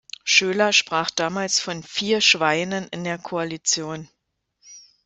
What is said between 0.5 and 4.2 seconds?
sprach damals von „vier Schweinen“ in der Koalition.